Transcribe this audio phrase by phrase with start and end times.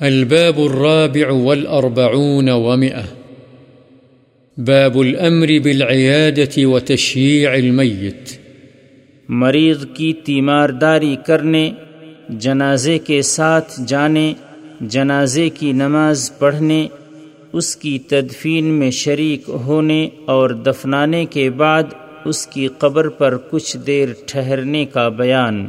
[0.00, 3.04] الباب الرابع والأربعون ومئة.
[4.56, 8.30] باب الأمر بالعيادة وتشييع الميت.
[9.28, 11.70] مریض کی تیمارداری کرنے،
[12.28, 14.32] جنازے کے ساتھ جانے،
[14.80, 16.88] جنازے کی نماز پڑھنے،
[17.52, 21.82] اس کی تدفین میں شریک ہونے اور دفنانے کے بعد
[22.24, 25.66] اس کی قبر پر کچھ دیر ٹھہرنے کا بیان۔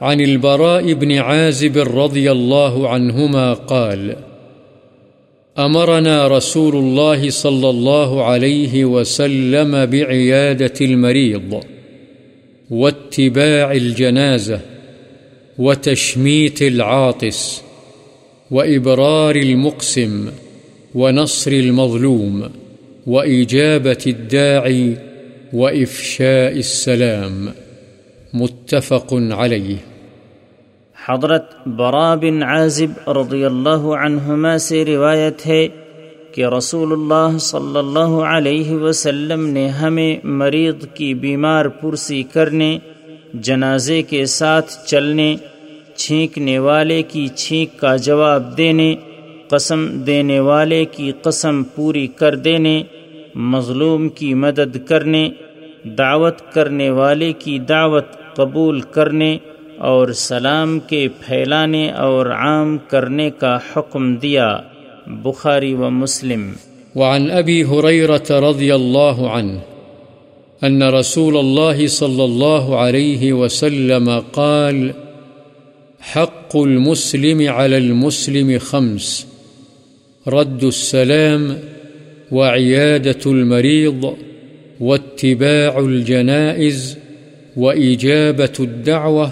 [0.00, 4.16] عن البراء بن عازب رضي الله عنهما قال،
[5.58, 11.60] أمرنا رسول الله صلى الله عليه وسلم بعيادة المريض
[12.70, 14.60] واتباع الجنازة
[15.58, 17.62] وتشميت العاطس
[18.50, 20.30] وإبرار المقسم
[20.94, 22.50] ونصر المظلوم
[23.06, 24.96] وإجابة الداعي
[25.52, 27.52] وإفشاء السلام،
[28.34, 29.89] متفق عليه.
[31.10, 35.66] حضرت برا بن عازب رضی اللہ عنہما سے روایت ہے
[36.32, 42.78] کہ رسول اللہ صلی اللہ علیہ وسلم نے ہمیں مریض کی بیمار پرسی کرنے،
[43.34, 45.34] جنازے کے ساتھ چلنے،
[45.94, 48.94] چھینکنے والے کی چھینک کا جواب دینے،
[49.48, 52.82] قسم دینے والے کی قسم پوری کر دینے،
[53.52, 55.28] مظلوم کی مدد کرنے،
[55.98, 59.36] دعوت کرنے والے کی دعوت قبول کرنے
[59.80, 64.58] اور سلام کے پھیلانے اور عام کرنے کا حکم دیا
[65.06, 66.52] بخاری و مسلم۔
[66.94, 69.58] وعن ابی حریرت رضی اللہ عنہ
[70.62, 74.90] ان رسول الله صلى الله عليه وسلم قال،
[76.14, 79.24] حق المسلم على المسلم خمس،
[80.26, 81.54] رد السلام
[82.32, 84.04] وعيادة المريض
[84.80, 86.98] واتباع الجنائز
[87.56, 89.28] وإجابة الدعوة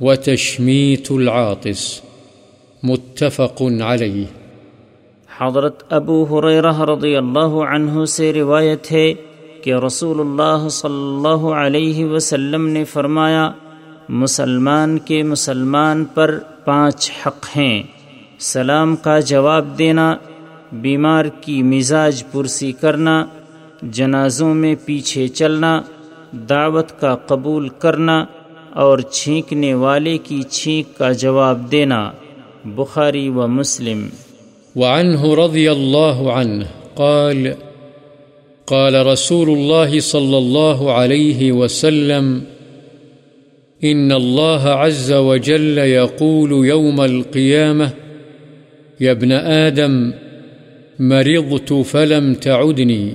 [0.00, 2.00] وتشميت العاطس.
[2.82, 4.22] متفق عليه.
[5.38, 9.14] حضرت ابو حریرہ رضی اللہ عنہ سے روایت ہے
[9.62, 13.52] کہ رسول اللہ صلی اللہ علیہ وسلم نے فرمایا،
[14.08, 17.82] مسلمان کے مسلمان پر پانچ حق ہیں۔
[18.38, 20.16] سلام کا جواب دینا،
[20.72, 23.26] بیمار کی مزاج پرسی کرنا،
[23.82, 25.82] جنازوں میں پیچھے چلنا،
[26.32, 28.24] دعوت کا قبول کرنا
[28.76, 32.10] اور چھینکنے والے کی چھینک کا جواب دینا
[32.64, 34.08] بخاری و مسلم۔
[34.76, 36.64] وعنه رضي الله عنه
[36.94, 37.48] قال
[38.66, 42.38] قال رسول الله صلى الله عليه وسلم
[43.84, 47.90] إن الله عز وجل يقول يوم القيامة
[49.00, 50.10] يا ابن آدم،
[50.98, 53.08] مرضت فلم تعدني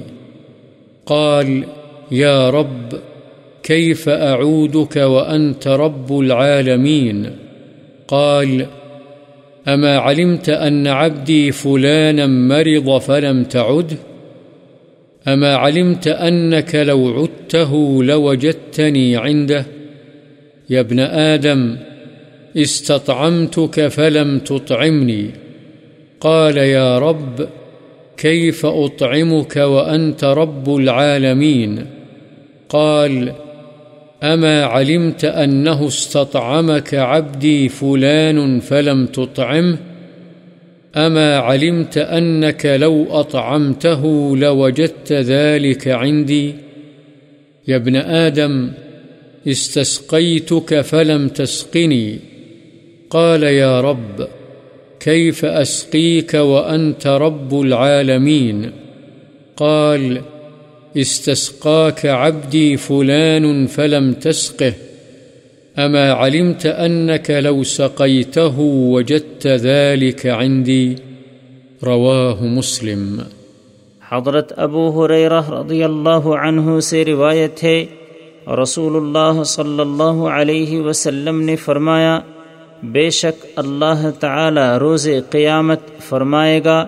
[1.05, 1.63] قال
[2.11, 3.10] يا رب
[3.63, 7.31] كيف أعودك وأنت رب العالمين؟
[8.07, 8.65] قال،
[9.67, 13.97] أما علمت أن عبدي فلانا مرض فلم تعد؟
[15.27, 19.65] أما علمت أنك لو عدته لوجدتني عنده؟
[20.69, 21.77] يا ابن آدم،
[22.57, 25.29] استطعمتك فلم تطعمني.
[26.19, 27.49] قال، يا رب،
[28.17, 32.01] كيف أطعمك وأنت رب العالمين؟ قال
[32.69, 33.33] قال
[34.23, 39.77] أما علمت أنه استطعمك عبدي فلان فلم تطعمه
[40.95, 46.53] أما علمت أنك لو أطعمته لوجدت ذلك عندي
[47.67, 48.71] يا ابن آدم،
[49.47, 52.19] استسقيتك فلم تسقني
[53.09, 54.27] قال يا رب،
[54.99, 58.81] كيف أسقيك وأنت رب العالمين؟ قال
[59.57, 60.21] قال
[60.95, 64.73] استسقاك عبدي فلان فلم تسقه،
[65.77, 70.95] أما علمت أنك لو سقيته وجدت ذلك عندي؟
[71.83, 73.19] رواه مسلم.
[74.11, 77.85] حضرت ابو حریرہ رضی اللہ عنہ سے روایت ہے،
[78.47, 82.19] رسول اللہ صلی اللہ علیہ وسلم نے فرمایا،
[82.83, 85.79] بے شک اللہ تعالی روز قیامت
[86.09, 86.87] فرمائے گا،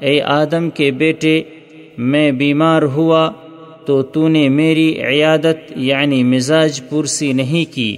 [0.00, 1.42] اے آدم کے بیٹے
[1.98, 3.30] میں بیمار ہوا
[3.86, 7.96] تو تو نے میری عیادت یعنی مزاج پرسی نہیں کی۔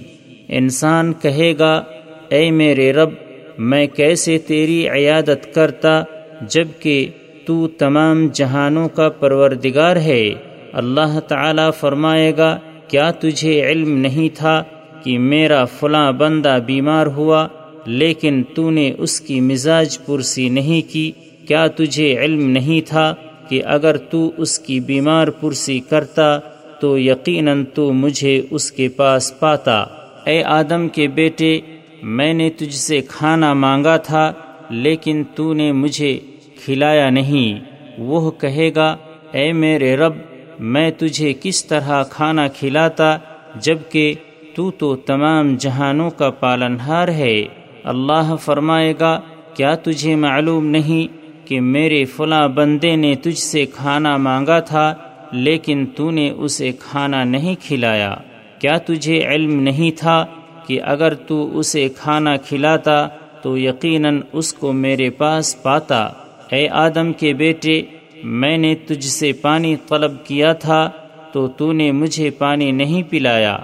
[0.49, 1.83] انسان کہے گا،
[2.29, 3.09] اے میرے رب،
[3.57, 6.03] میں کیسے تیری عیادت کرتا
[6.49, 7.09] جبکہ
[7.45, 10.33] تو تمام جہانوں کا پروردگار ہے۔
[10.73, 12.57] اللہ تعالی فرمائے گا،
[12.87, 14.63] کیا تجھے علم نہیں تھا
[15.03, 17.47] کہ میرا فلاں بندہ بیمار ہوا
[17.85, 21.11] لیکن تو نے اس کی مزاج پرسی نہیں کی؟
[21.47, 23.15] کیا تجھے علم نہیں تھا
[23.49, 26.37] کہ اگر تو اس کی بیمار پرسی کرتا
[26.79, 29.85] تو یقیناً تو مجھے اس کے پاس پاتا۔
[30.25, 31.59] اے آدم کے بیٹے،
[32.03, 34.33] میں نے تجھ سے کھانا مانگا تھا،
[34.69, 36.19] لیکن تو نے مجھے
[36.65, 37.65] کھلایا نہیں۔
[37.97, 38.97] وہ کہے گا،
[39.31, 40.13] اے میرے رب،
[40.59, 43.17] میں تجھے کس طرح کھانا کھلاتا،
[43.55, 44.13] جبکہ
[44.55, 47.43] تو تو تمام جہانوں کا پالنہار ہے۔
[47.83, 49.21] اللہ فرمائے گا،
[49.53, 51.16] کیا تجھے معلوم نہیں
[51.47, 54.93] کہ میرے فلاں بندے نے تجھ سے کھانا مانگا تھا،
[55.31, 58.15] لیکن تو نے اسے کھانا نہیں کھلایا۔
[58.59, 60.25] کیا تجھے علم نہیں تھا
[60.67, 63.07] کہ اگر تو اسے کھانا کھلاتا
[63.41, 66.09] تو یقیناً اس کو میرے پاس پاتا؟
[66.51, 67.81] اے آدم کے بیٹے،
[68.23, 70.89] میں نے تجھ سے پانی طلب کیا تھا
[71.31, 73.57] تو تو نے مجھے پانی نہیں پلایا۔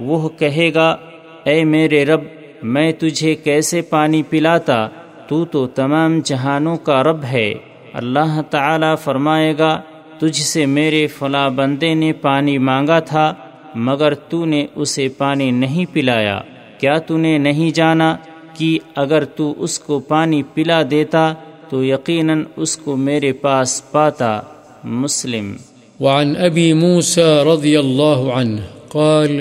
[0.00, 0.96] وہ کہے گا،
[1.44, 2.20] اے میرے رب،
[2.62, 4.88] میں تجھے کیسے پانی پلاتا؟
[5.28, 7.54] تو تو تمام جہانوں کا رب ہے۔
[7.92, 9.80] اللہ تعالی فرمائے گا،
[10.18, 13.34] تجھ سے میرے فلاں بندے نے پانی مانگا تھا،
[13.74, 16.40] مگر تو نے اسے پانی نہیں پلایا۔
[16.78, 18.16] کیا تو نے نہیں جانا
[18.54, 21.34] کہ اگر تو اس کو پانی پلا دیتا،
[21.68, 24.40] تو یقیناً اس کو میرے پاس پاتا۔
[24.84, 25.56] مسلم۔
[26.00, 29.40] وعن ابی موسى رضی اللہ عنہ قال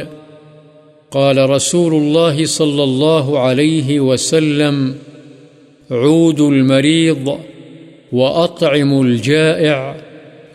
[1.10, 4.92] قال رسول الله صلى الله عليه وسلم
[5.92, 7.30] عود المريض
[8.12, 9.92] وأطعم الجائع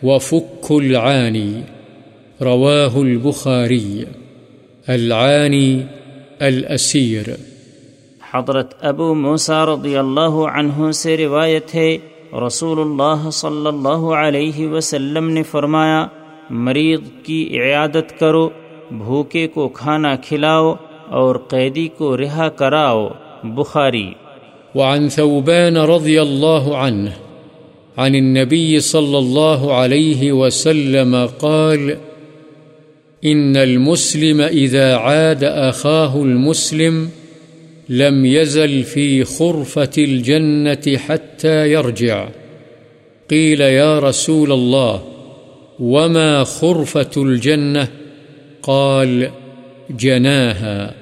[0.03, 1.53] وفك العاني،
[2.41, 4.03] رواه البخاري،
[4.87, 5.79] العاني
[6.39, 7.29] الأسير.
[8.33, 11.97] حضرت ابو موسیٰ رضی اللہ عنہ سے روایت ہے،
[12.47, 16.07] رسول اللہ صلی اللہ علیہ وسلم نے فرمایا
[16.49, 18.49] مریض کی عیادت کرو،
[18.91, 20.75] بھوکے کو کھانا کھلاؤ
[21.09, 23.07] اور قیدی کو رہا کراؤ،
[23.43, 24.13] بخاری۔
[24.75, 27.09] وعن ثوبان رضی اللہ عنہ
[27.97, 31.97] عن النبي صلى الله عليه وسلم قال
[33.25, 37.09] إن المسلم إذا عاد أخاه المسلم
[37.89, 42.27] لم يزل في خرفة الجنة حتى يرجع.
[43.29, 45.03] قيل يا رسول الله،
[45.79, 47.87] وما خرفة الجنة؟
[48.63, 49.29] قال
[49.89, 50.93] جناها.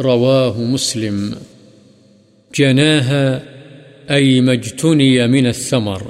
[0.00, 1.49] رواه مسلم.
[2.58, 3.38] جناها
[4.16, 6.02] أي مجتني من الثمر.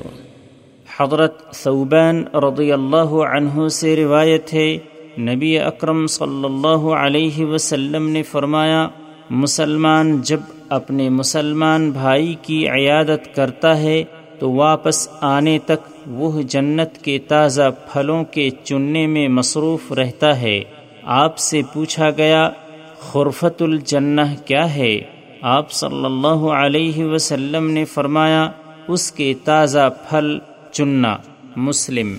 [1.00, 4.78] حضرت ثوبان رضی اللہ عنہ سے روایت ہے،
[5.18, 8.88] نبی اکرم صلی اللہ علیہ وسلم نے فرمایا،
[9.30, 14.04] مسلمان جب اپنے مسلمان بھائی کی عیادت کرتا ہے
[14.38, 20.60] تو واپس آنے تک وہ جنت کے تازہ پھلوں کے چننے میں مصروف رہتا ہے۔
[21.02, 22.50] آپ سے پوچھا گیا،
[22.98, 28.50] خرفت الجنہ کیا ہے؟ آپ صلی اللہ علیہ وسلم نے فرمایا،
[28.88, 30.38] اس کے تازہ پھل
[30.72, 31.16] چننا،
[31.56, 32.16] مسلم۔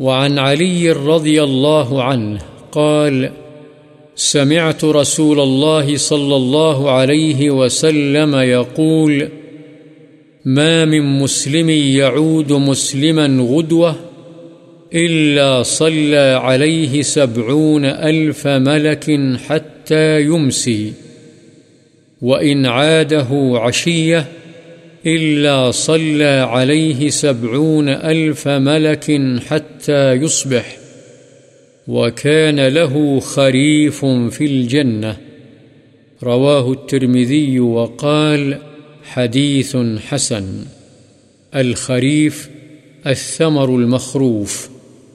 [0.00, 2.36] وعن علي رضي الله عنه
[2.70, 3.26] قال،
[4.16, 9.22] سمعت رسول الله صلى الله عليه وسلم يقول
[10.44, 13.92] ما من مسلم يعود مسلما غدوة
[14.92, 19.10] إلا صلى عليه سبعون ألف ملك
[19.48, 20.92] حتى يمسي
[22.22, 24.24] وإن عاده عشية
[25.06, 30.76] إلا صلى عليه سبعون ألف ملك حتى يصبح
[31.88, 35.14] وكان له خريف في الجنة.
[36.22, 38.54] رواه الترمذي وقال
[39.04, 39.76] حديث
[40.08, 40.64] حسن.
[41.54, 42.48] الخريف،
[43.06, 44.68] الثمر المخروف،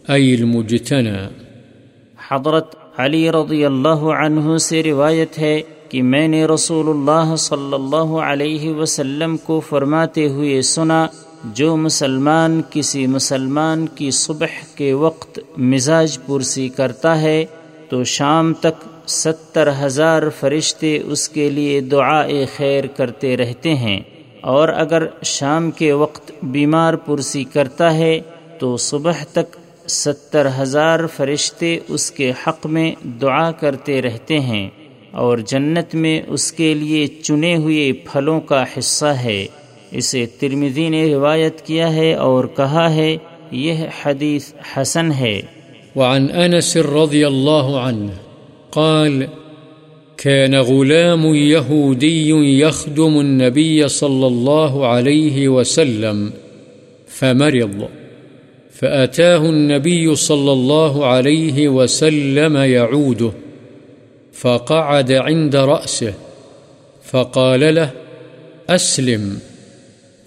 [0.09, 1.27] أي المجتنى.
[2.27, 8.13] حضرت علی رضی اللہ عنہ سے روایت ہے کہ میں نے رسول اللہ صلی اللہ
[8.17, 11.07] علیہ وسلم کو فرماتے ہوئے سنا،
[11.43, 17.45] جو مسلمان کسی مسلمان کی صبح کے وقت مزاج پرسی کرتا ہے،
[17.89, 23.99] تو شام تک ستر ہزار فرشتے اس کے لیے دعا خیر کرتے رہتے ہیں۔
[24.41, 28.19] اور اگر شام کے وقت بیمار پرسی کرتا ہے،
[28.59, 29.57] تو صبح تک
[29.89, 34.69] ستر ہزار فرشتے اس کے حق میں دعا کرتے رہتے ہیں۔
[35.11, 39.45] اور جنت میں اس کے لیے چنے ہوئے پھلوں کا حصہ ہے۔
[39.91, 43.17] اسے ترمزی نے روایت کیا ہے اور کہا ہے،
[43.51, 43.73] یہ
[44.03, 45.41] حدیث حسن ہے۔
[45.95, 48.11] وعن انس رضی اللہ عنہ
[48.69, 49.23] قال
[50.15, 56.29] كان غلام يهودي يخدم النبي صلى الله عليه وسلم
[57.19, 57.83] فمرض،
[58.79, 63.46] فأتاه النبي صلى الله عليه وسلم يعوده
[64.39, 66.13] فقعد عند رأسه،
[67.03, 67.91] فقال له،
[68.69, 69.39] أسلم.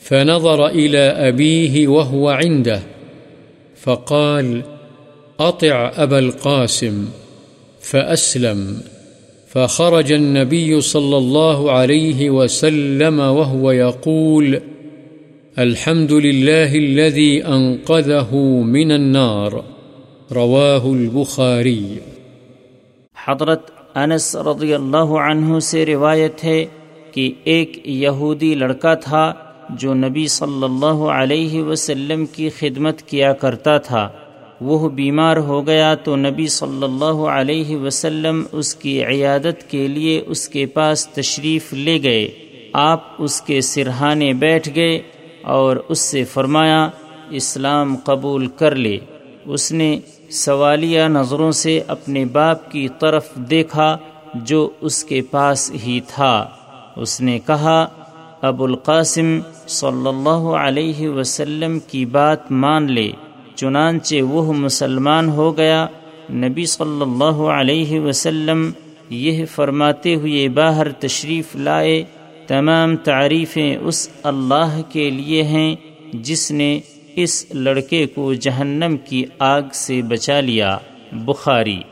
[0.00, 2.80] فنظر إلى أبيه وهو عنده،
[3.76, 4.62] فقال،
[5.40, 7.08] أطع أبا القاسم.
[7.80, 8.80] فأسلم.
[9.48, 14.60] فخرج النبي صلى الله عليه وسلم وهو يقول،
[15.58, 19.64] الحمد لله الذي أنقذه من النار.
[20.32, 21.96] رواه البخاري.
[23.14, 26.64] حضرت انس رضی اللہ عنہ سے روایت ہے
[27.12, 29.32] کہ ایک یہودی لڑکا تھا
[29.70, 34.08] جو نبی صلی اللہ علیہ وسلم کی خدمت کیا کرتا تھا۔
[34.60, 40.22] وہ بیمار ہو گیا تو نبی صلی اللہ علیہ وسلم اس کی عیادت کے لیے
[40.26, 42.30] اس کے پاس تشریف لے گئے۔
[42.72, 45.00] آپ اس کے سرہانے بیٹھ گئے
[45.42, 46.88] اور اس سے فرمایا،
[47.30, 48.98] اسلام قبول کر لے۔
[49.50, 49.98] اس نے
[50.30, 53.96] سوالیہ نظروں سے اپنے باپ کی طرف دیکھا
[54.34, 56.48] جو اس کے پاس ہی تھا۔
[56.96, 57.86] اس نے کہا،
[58.42, 59.38] ابو القاسم،
[59.68, 63.10] صلی اللہ علیہ وسلم کی بات مان لے،
[63.54, 65.86] چنانچہ وہ مسلمان ہو گیا۔
[66.32, 68.70] نبی صلی اللہ علیہ وسلم
[69.10, 72.04] یہ فرماتے ہوئے باہر تشریف لائے۔
[72.46, 75.76] تمام تعریفیں اس اللہ کے لیے ہیں
[76.12, 76.80] جس نے
[77.16, 80.78] اس لڑکے کو جہنم کی آگ سے بچا لیا
[81.12, 81.82] بخاری۔